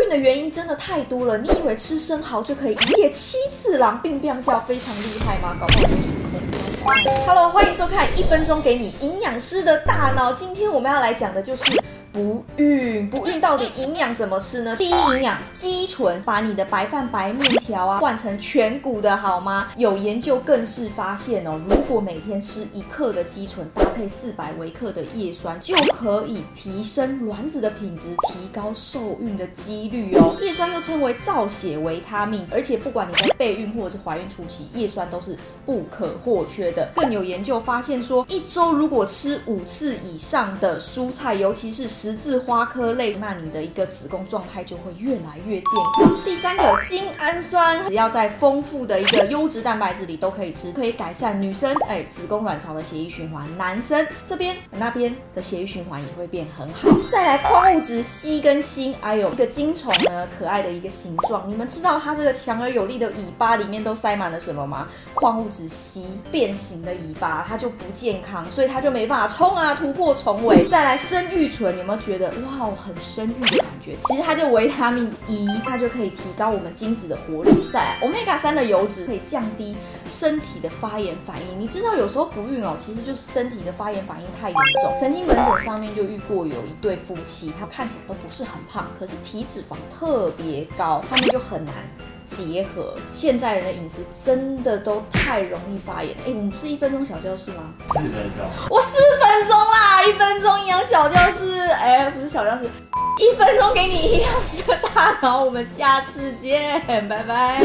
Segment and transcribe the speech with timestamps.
[0.00, 5.56] 孕的原因真的太多了，你以为吃生蚝就可以一夜七次郎并并叫非常厉害吗？
[5.60, 5.94] 搞不好就是
[6.32, 7.26] 空。
[7.26, 10.32] Hello，欢迎收看一分钟给你营养师的大脑。
[10.32, 11.62] 今天我们要来讲的就是。
[12.12, 14.76] 不孕，不孕到底营养怎么吃呢？
[14.76, 19.68] 第一营养，肌醇，把你的白饭、白面条啊换成全谷的好吗？
[19.76, 30.34] 有研究更是发现哦，如果每天吃一克的肌醇，搭配四百微克的叶酸，就可以提升卵子的品质，提高受孕的几率哦。
[30.40, 35.36] 叶酸又称为造血维他命，而且不管你在备孕或者是怀孕初期，叶酸都是
[35.66, 36.90] 不可或缺的。
[36.94, 46.10] 更有研究发现说，一周如果吃五次以上的蔬菜，尤其是十字花科类，那你的一个子宫状态就会越来越健康。
[46.24, 56.88] 第三个精氨酸，只要在丰富的一个优质蛋白质里都可以吃，可以改善女生哎子宫卵巢的血液循环，男生这边那边的血液循环也会变很好。
[57.12, 64.88] 再来矿物质硒跟锌，还有一个精虫呢，可爱的一个形状，你们知道它这个强而有力的尾巴里面都塞满了什么吗？
[65.12, 70.66] 矿物质硒，变形的尾巴它就不健康，所以它就没办法冲啊突破重围。
[70.70, 72.08] 再来生育醇，有没有？
[72.08, 73.96] 觉得哇，很生育的感觉。
[74.06, 77.50] 其实它就维他命 E，它就可以提高我们精子的活力。
[77.72, 79.76] 再来，Omega 三的油脂可以降低
[80.08, 81.60] 身体的发炎反应。
[81.60, 84.98] 你知道有时候不孕哦，其实就是身体的发炎反应太严重。
[85.00, 91.74] 曾经门诊上面就遇过有一对夫妻，他看起来都不是很胖，可是体脂肪特别高，他们就很难。
[92.26, 96.14] 结合现在人的饮食真的都太容易发炎。
[96.18, 97.72] 哎，我们不是一分钟小教室吗？
[97.88, 98.98] 四分钟，我四
[101.88, 102.66] 哎，不是小僵尸，
[103.16, 105.42] 一分钟给你营养师的大脑。
[105.42, 107.62] 我们下次见，拜拜。